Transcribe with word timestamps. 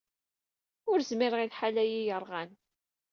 Ur 0.91 0.99
zmireɣ 1.09 1.39
i 1.41 1.47
lḥal-ayyi 1.51 2.01
yerɣan. 2.03 2.51